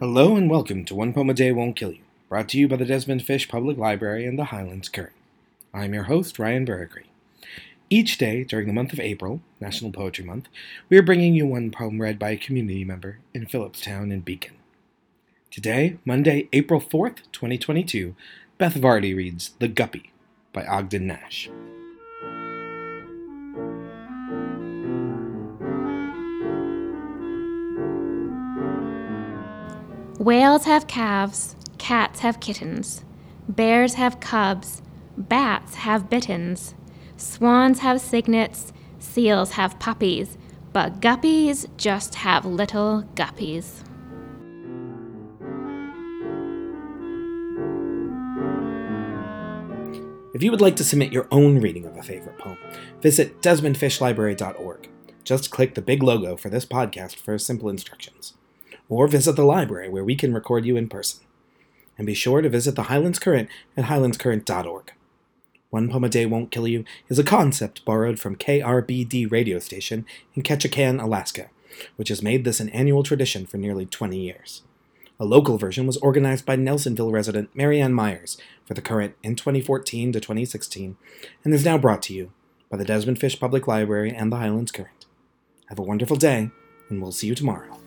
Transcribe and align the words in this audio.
Hello 0.00 0.36
and 0.36 0.48
welcome 0.48 0.84
to 0.84 0.94
One 0.94 1.12
Poem 1.12 1.28
a 1.28 1.34
Day 1.34 1.50
Won't 1.50 1.74
Kill 1.74 1.90
You, 1.90 2.02
brought 2.28 2.48
to 2.50 2.56
you 2.56 2.68
by 2.68 2.76
the 2.76 2.84
Desmond 2.84 3.26
Fish 3.26 3.48
Public 3.48 3.76
Library 3.76 4.26
and 4.26 4.38
the 4.38 4.44
Highlands 4.44 4.88
Current. 4.88 5.12
I'm 5.74 5.92
your 5.92 6.04
host, 6.04 6.38
Ryan 6.38 6.64
Buragry. 6.64 7.06
Each 7.90 8.16
day 8.16 8.44
during 8.44 8.68
the 8.68 8.72
month 8.72 8.92
of 8.92 9.00
April, 9.00 9.40
National 9.58 9.90
Poetry 9.90 10.24
Month, 10.24 10.46
we 10.88 10.98
are 10.98 11.02
bringing 11.02 11.34
you 11.34 11.48
one 11.48 11.72
poem 11.72 12.00
read 12.00 12.16
by 12.16 12.30
a 12.30 12.36
community 12.36 12.84
member 12.84 13.18
in 13.34 13.46
Philipstown 13.46 14.12
and 14.12 14.24
Beacon. 14.24 14.54
Today, 15.50 15.96
Monday, 16.04 16.48
April 16.52 16.80
4th, 16.80 17.16
2022, 17.32 18.14
Beth 18.56 18.74
Vardy 18.74 19.16
reads 19.16 19.54
The 19.58 19.66
Guppy 19.66 20.12
by 20.52 20.64
Ogden 20.64 21.08
Nash. 21.08 21.50
Whales 30.18 30.64
have 30.64 30.88
calves, 30.88 31.54
cats 31.78 32.18
have 32.20 32.40
kittens, 32.40 33.04
bears 33.48 33.94
have 33.94 34.18
cubs, 34.18 34.82
bats 35.16 35.76
have 35.76 36.10
bittens, 36.10 36.74
swans 37.16 37.78
have 37.78 38.00
cygnets, 38.00 38.72
seals 38.98 39.52
have 39.52 39.78
puppies, 39.78 40.36
but 40.72 40.98
guppies 41.00 41.68
just 41.76 42.16
have 42.16 42.44
little 42.44 43.04
guppies. 43.14 43.84
If 50.34 50.42
you 50.42 50.50
would 50.50 50.60
like 50.60 50.74
to 50.76 50.84
submit 50.84 51.12
your 51.12 51.28
own 51.30 51.60
reading 51.60 51.86
of 51.86 51.96
a 51.96 52.02
favorite 52.02 52.38
poem, 52.38 52.58
visit 53.00 53.40
desmondfishlibrary.org. 53.40 54.88
Just 55.22 55.52
click 55.52 55.76
the 55.76 55.80
big 55.80 56.02
logo 56.02 56.36
for 56.36 56.50
this 56.50 56.66
podcast 56.66 57.14
for 57.14 57.38
simple 57.38 57.68
instructions 57.68 58.34
or 58.88 59.08
visit 59.08 59.36
the 59.36 59.44
library 59.44 59.88
where 59.88 60.04
we 60.04 60.14
can 60.14 60.34
record 60.34 60.64
you 60.64 60.76
in 60.76 60.88
person. 60.88 61.20
And 61.96 62.06
be 62.06 62.14
sure 62.14 62.40
to 62.42 62.48
visit 62.48 62.76
the 62.76 62.84
Highlands 62.84 63.18
Current 63.18 63.48
at 63.76 63.84
highlandscurrent.org. 63.84 64.92
One 65.70 65.90
Poem 65.90 66.04
a 66.04 66.08
Day 66.08 66.24
Won't 66.24 66.50
Kill 66.50 66.66
You 66.66 66.84
is 67.08 67.18
a 67.18 67.24
concept 67.24 67.84
borrowed 67.84 68.18
from 68.18 68.36
KRBD 68.36 69.30
radio 69.30 69.58
station 69.58 70.06
in 70.34 70.42
Ketchikan, 70.42 71.02
Alaska, 71.02 71.50
which 71.96 72.08
has 72.08 72.22
made 72.22 72.44
this 72.44 72.60
an 72.60 72.70
annual 72.70 73.02
tradition 73.02 73.44
for 73.44 73.58
nearly 73.58 73.84
20 73.84 74.18
years. 74.18 74.62
A 75.20 75.24
local 75.24 75.58
version 75.58 75.86
was 75.86 75.96
organized 75.98 76.46
by 76.46 76.56
Nelsonville 76.56 77.12
resident 77.12 77.54
Marianne 77.54 77.92
Myers 77.92 78.38
for 78.64 78.74
the 78.74 78.80
current 78.80 79.14
in 79.22 79.34
2014 79.34 80.12
to 80.12 80.20
2016 80.20 80.96
and 81.44 81.52
is 81.52 81.64
now 81.64 81.76
brought 81.76 82.02
to 82.02 82.14
you 82.14 82.32
by 82.70 82.76
the 82.76 82.84
Desmond 82.84 83.18
Fish 83.18 83.38
Public 83.38 83.66
Library 83.66 84.12
and 84.14 84.30
the 84.30 84.36
Highlands 84.36 84.70
Current. 84.70 85.06
Have 85.66 85.78
a 85.78 85.82
wonderful 85.82 86.16
day, 86.16 86.50
and 86.88 87.02
we'll 87.02 87.12
see 87.12 87.26
you 87.26 87.34
tomorrow. 87.34 87.78